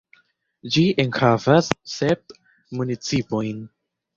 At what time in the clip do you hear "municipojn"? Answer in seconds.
2.81-3.65